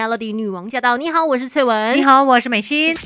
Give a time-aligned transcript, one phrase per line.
[0.00, 0.96] Melody 女王驾到！
[0.96, 1.94] 你好，我是翠文。
[1.94, 2.96] 你好，我是美心。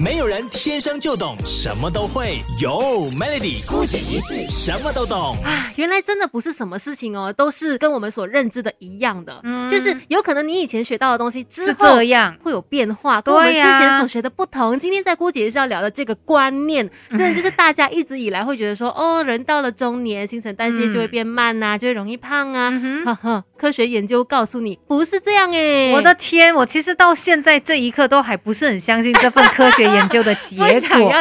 [0.00, 2.70] 没有人天生就懂什么都会，有
[3.18, 5.72] Melody 姑姐仪式什么都懂啊！
[5.74, 9.40] 原来真的不是什么事情哦，都是跟我们所认知的一样的。
[9.42, 14.78] 嗯，就是有可能你以前学到的东西之后这样会有变化，跟我们之前所学的不同。
[14.78, 22.70] 今天在姑姐仪式要聊的这个观念， 真的就是大家一直以来会觉得说，哦，人到了中年，新陈代谢就会变慢呐，就会容易胖啊。
[23.04, 25.90] 呵呵，科学研究告诉你不是这样哎！
[25.92, 29.87] 我的天，我其实到现在这一刻都还不是很相信这份科学。
[29.94, 30.56] 研究的结
[30.96, 31.12] 果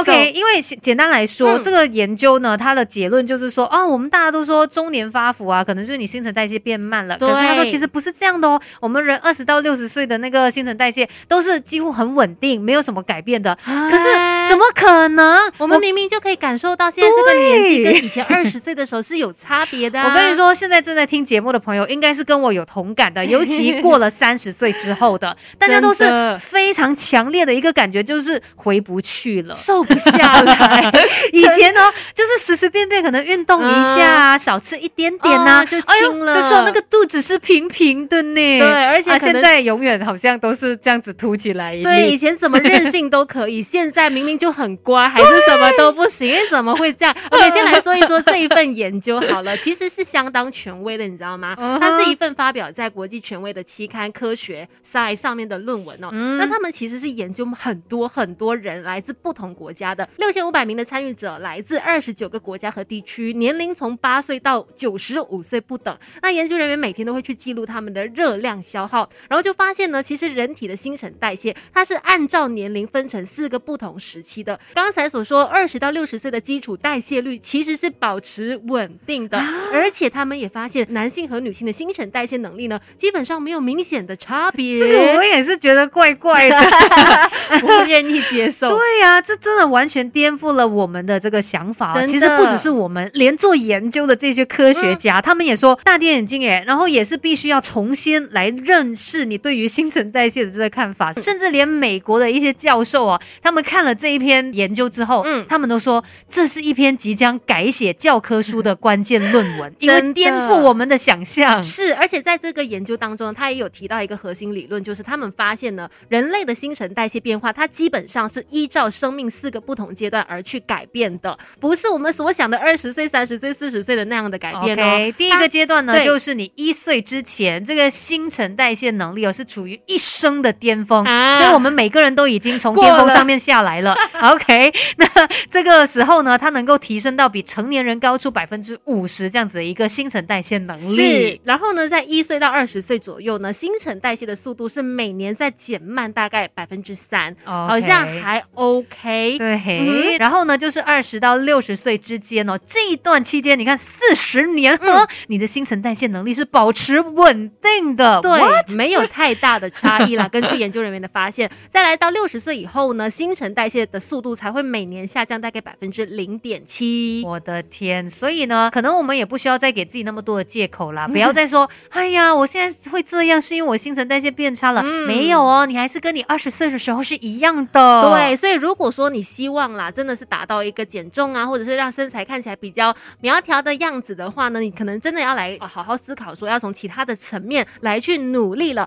[0.00, 7.16] ，OK，因为简单来说，这个研究呢，它的结论就是说，哦，我们大家都说中年发福啊，可能就是你新陈代谢变慢了。
[7.18, 13.56] 可是他说其实不是这样的哦，我们人二十到六十岁的那个新陈代谢都是几乎很稳定，没有什么改变的。
[13.64, 14.04] 可是
[14.48, 15.52] 怎么可能？
[15.58, 20.00] 我们明明就可以感受到现在这个年纪跟以前二十岁的时候是有差别的。
[20.00, 28.40] 我跟你说，现在正在听节目的朋友应该是跟我有同感的，尤其过了 三十岁之后的，大家都是非常强烈的一个感觉，就是。
[28.54, 30.92] 回不去了，瘦不下来。
[31.32, 31.80] 以前呢，
[32.14, 36.34] 就是随随便便可能运动一下，少吃一点点呐，就轻了。
[36.34, 38.34] 就说那个肚子是平平的呢。
[38.34, 41.80] 对，而且现在永远好像都是这样子凸起来。
[41.82, 46.36] 对，以前怎么任性都可以，现在明明就很乖，还是什么都不行？
[46.50, 51.54] 怎么会这样？OK，先来说一说这一份研究好了，其实是相当权威的，你知道吗？
[51.80, 56.10] 它是一份发表在国际权威的期刊《科学》Science 上面的论文哦。
[56.38, 58.06] 那他们其实是研究很多。
[58.06, 65.94] 很多人来自不同国家的六千五百名的参与者，来自二十九个国家和地区，年龄从八岁到九十五岁不等。
[66.22, 74.58] 那研究人员每天都会去记录他们的热量消耗，然后就发现呢，其实人体的新陈代谢它是按照年龄分成四个不同时期的。
[74.74, 79.38] 刚才所说二十到六十岁的基础代谢率其实是保持稳定的，
[79.72, 84.80] 而且他们也发现男性和女性的新陈代谢能力呢，基本上没有明显的差别。
[84.80, 86.56] 这个我也是觉得怪怪的。
[87.60, 92.04] 不愿意接受， 对呀，这真的完全颠覆了我们的这个想法。
[92.04, 101.12] 其实不只是我们，连做研究的这些科学家，他们也说大跌眼镜哎，然后也是必须要重新来认识你对于新陈代谢的这个看法。
[101.12, 111.60] 甚至连美国的一些教授啊，他们看了这一篇研究之后，嗯，他们都说这是一篇即将改写教科书的关键论文， 因为颠覆我们的想象。
[111.60, 125.14] 是，而且在这个研究当中，他也有提到一个核心理论，就是他们发现呢，人类的新陈代谢变化，它基本本上是依照生命四个不同阶段而去改变的，不是我们所想的二十岁、三十岁、四十岁的那样的改变哦。
[125.16, 131.06] 第一个阶段呢，就是你一岁之前，这个新陈代谢能力哦是处于一生的巅峰，
[131.38, 133.96] 所以我们每个人都已经从巅峰上面下来了。
[134.34, 135.06] OK，那
[135.50, 140.96] 这个时候呢，它能够提升到比成年人高出百分之五十这样子的一个新陈代谢能力。
[140.96, 147.34] 是然后呢，在一岁到二十岁左右呢，新陈代谢的速度是每年在减慢大概百分之三。
[147.46, 147.80] 哦。
[147.86, 150.16] 这样还 OK，对。
[150.18, 160.28] 然后呢，就是二十到六十岁之间哦，这一段期间，你看四十年，嗯，你的新陈代谢能力是保持稳定的，对，没有太大的差异啦。
[160.28, 167.22] 根据研究人员的发现，再来到六十岁以后呢，新陈代谢的速度才会每年下降大概百分之零点七。
[167.24, 168.08] 我的天！
[168.08, 174.82] 所以呢，可能我们也不需要再给自己那么多的借口啦， 不要再说，哎呀，我现在会这样是因为我新陈代谢变差了。
[174.82, 178.02] 没有哦，你还是跟你二十岁的时候是一样的。
[178.02, 188.86] 对，所以如果说你希望啦，真的是达到一个减重啊，或者是让身材看起来比较苗条的样子的话呢，你可能真的要来好好思考，说要从其他的层面来去努力了。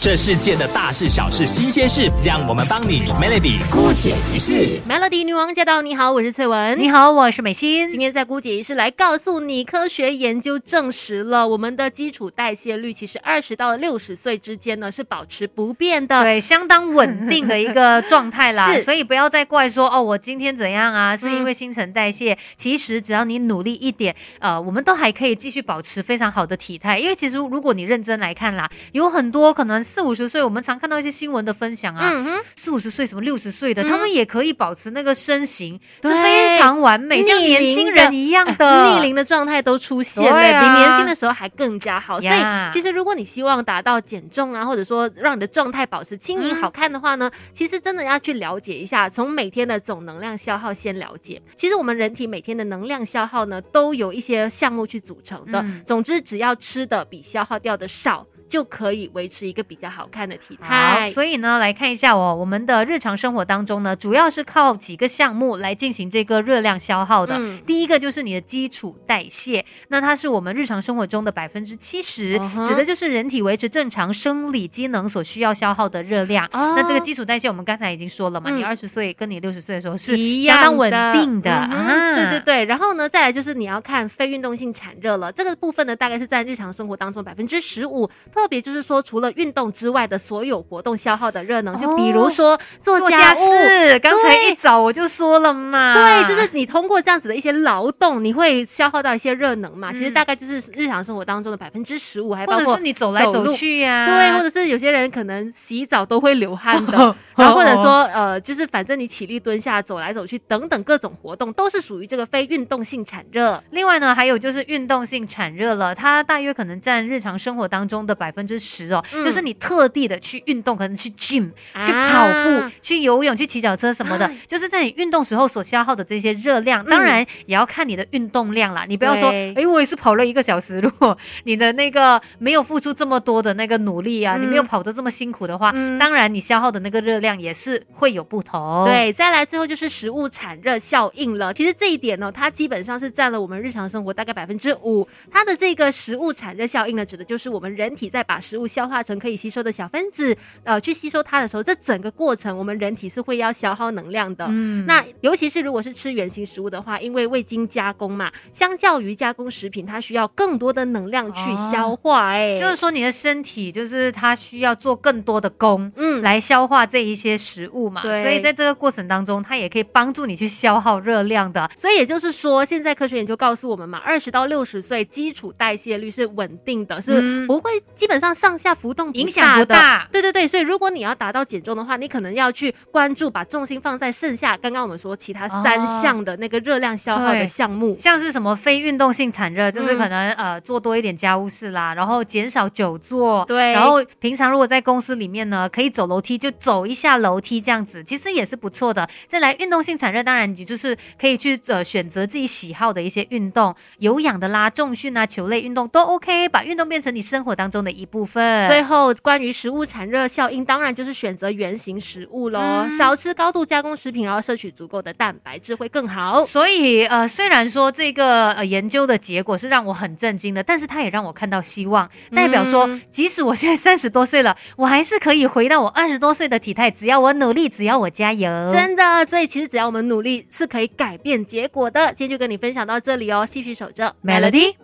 [0.00, 4.78] 这世界的大事小事新鲜事，让我们帮你 Melody 姑姐一事。
[4.86, 7.88] Melody 女王驾到，你好，我是翠文，你好，我是美心。
[7.88, 18.66] 今天在姑姐仪式来告诉你，科学研究证实了我们的基础代谢率其实二十到六十岁之间呢是保持不变的，对，相当稳定的一个状态啦。
[18.76, 22.36] 是，所以不要再怪说哦，我今天怎样啊，是因为新陈代谢。
[22.58, 26.98] 其实只要你努力一点，呃，我们都还可以继续保持非常好的体态。
[26.98, 29.82] 因为其实如果你认真来看啦，有很多可能。
[29.84, 32.10] 四五十岁，我们常看到一些新闻的分享啊，
[32.56, 42.20] 四五十岁什么六十岁的，他们也可以保持那个身形是非常完美，像年轻人一样的 逆龄的状态都出现了，比年轻的时候还更加好。
[42.20, 42.42] 所以
[42.72, 51.40] 其实如果你希望达到减重啊，或者说让你的状态保持轻盈好看的话呢，其实真的要去了解一下，从每天的总能量消耗先了解。
[51.56, 55.64] 其实我们人体每天的能量消耗呢，都有一些项目去组成的。
[55.86, 58.26] 总之，只要吃的比消耗掉的少。
[58.48, 61.10] 就可以维持一个比较好看的体，态。
[61.10, 67.36] 所以呢，来看一下哦，我们的日常生活当中呢，主要是靠几个项目来进行这个热量消耗的。
[67.38, 76.46] 嗯第一个就是你的基础代谢，那它是我们日常生活中的百分之七十指的就是人体维持正常生理机能所需要消耗的热量。
[76.52, 82.14] 哦那这个基础代谢，我们刚才已经说了嘛，嗯你二十岁跟你六十岁的时候是一相当稳定的嗯啊。
[82.14, 88.08] 对对对，然后呢，再来就是你要看非运动性产热了，这个部分呢，大概是在日常生活当中百分之十五。
[88.34, 93.32] 特别就是说，除了运动之外的所有活动消耗的热能，就比如说做做家。
[93.32, 99.92] 事，刚才一早我就说了嘛，对，就是你通过这样子的一些劳动，你会消耗到一些热能嘛？
[99.92, 113.62] 其实嗯大概就是日常生活当中的百分之十五，还包括是你走来走去呀、对，或者是有些人可能洗澡都会流汗的哦， 然后或者说呃，就是反正你起立蹲下、走来走去等等各种活动，都是属于这个非运动性产热。
[113.70, 121.50] 另外呢，还有就是运动性产热了，它大约可能占日常生活当中的百分之十哦，嗯就是你特地的去运动，可能去 gym、
[121.84, 128.84] 去啊跑步、去游泳、去骑脚车什么的，哎就是在你运动时候所消耗的这些热量，当然也要看你的运动量啦。
[128.88, 138.84] 你不要说，对哎，我也是跑了一个小时，如果你的那个没有付出这么多的那个努力啊，嗯你没有跑得这么辛苦的话，嗯当然你消耗的那个热量也是会有不同。。
[138.86, 141.52] 对，再来最后就是食物产热效应了。
[141.52, 145.06] 其实这一点呢，它基本上是占了我们日常生活大概百分之五。
[145.30, 154.46] 它的这个食物产热效应呢，指的就是我们人体在把食物消化成可以吸收的小分子，呃，去吸收它的时候，这整个过程我们人体是会要消耗能量的。
[154.48, 161.40] 嗯，那尤其是如果是吃原形食物的话，因为未经加工嘛，相较于加工食品，它需要更多的能量去
[161.72, 165.90] 消化、哎、就是说你的身体就是它需要做更多的功。
[165.96, 171.68] 嗯，来消化这一些食物嘛，对所以在这个过程当中，它也可以帮助你去消耗热量的。
[171.76, 177.70] 所以也就是说，现在科学研究告诉我们嘛，二十到六十岁基础代谢率是稳定的，是嗯不会
[178.04, 179.64] 基本上上下浮动影响不。
[179.64, 187.94] 大对对对，所以如果你要达到减重的话，你可能要去关注，把重心放在剩下刚刚我们说其他三哦项的那个热量消耗的项目。
[187.94, 199.08] 像是什么非运动性产热，就是嗯可能、呃做多一点家务事啦，然后减少久坐，对然后平常如果在公司里面呢，可以走楼梯就走一下楼梯这样子，其实也是不错的。
[199.30, 208.68] 再来运动性产热，当然你就是可以去呃选择自己喜好的一些运动，有氧的啦、重训啊、球类运动都 OK，把运动变成你生活当中的一部分。
[208.68, 216.44] 最后，关于食物产热效应，当然就是选择原型食物喽，嗯少吃高度加工食品，然后摄取足够的蛋白质会更好。
[216.44, 228.48] 所以，呃，虽然说这个呃研究的结果是让我很震惊的，但是它也让我看到希望，代表说，嗯即使我现在三十多岁了，我还是可以回到我二十多岁的体态，只要我努力，只要我加油。
[228.72, 232.08] 真的，所以其实只要我们努力，是可以改变结果的。
[232.08, 234.74] 今天就跟你分享到这里哦，继续守着 Melody。